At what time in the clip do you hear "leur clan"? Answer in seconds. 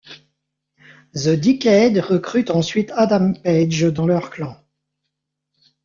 4.07-4.57